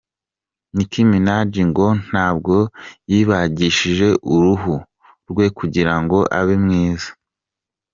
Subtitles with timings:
[0.75, 2.55] Nicki Minaj ngo ntabwo
[3.11, 4.75] yibagishije uruhu
[5.29, 7.09] rwe kugira ngo abe mwiza.